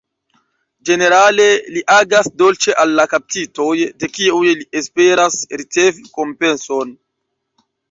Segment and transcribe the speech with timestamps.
[0.89, 1.45] Ĝenerale,
[1.75, 3.69] li agas dolĉe al la kaptitoj,
[4.05, 6.99] de kiuj li esperas ricevi kompenson.